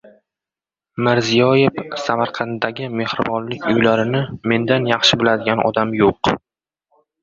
[1.07, 6.39] Mirziyoyev: "Samarqanddagi mehribonlik uylarini mendan yaxshi biladigan odam yo‘q"